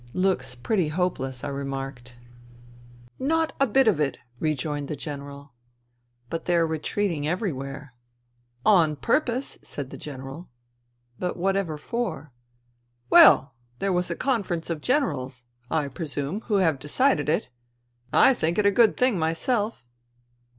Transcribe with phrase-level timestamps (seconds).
[0.29, 2.15] "Looks pretty hopeless," I remarked.
[3.19, 5.53] Not a bit of it," rejoined the General."
[6.31, 7.93] But they are retreating everywhere.""
[8.81, 10.49] On purpose," said the General."
[11.19, 12.31] But whatever f or?""
[13.11, 15.43] Well, there was a conference of generals...
[15.69, 16.41] I presume...
[16.47, 17.49] who have decided it.
[18.11, 19.85] I think it a good thing myself."